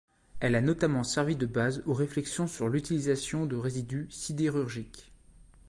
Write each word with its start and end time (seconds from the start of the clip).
Elle 0.39 0.55
a 0.55 0.61
notamment 0.61 1.03
servi 1.03 1.35
de 1.35 1.45
base 1.45 1.83
aux 1.85 1.93
réflexions 1.93 2.47
sur 2.47 2.69
l’utilisation 2.69 3.45
de 3.45 3.55
résidus 3.55 4.07
sidérurgiques. 4.09 5.11